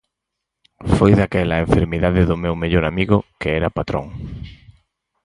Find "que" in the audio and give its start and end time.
3.39-3.49